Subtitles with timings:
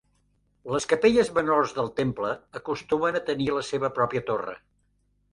[0.75, 4.57] Les capelles menors del temple acostumen a tenir la seva pròpia torre.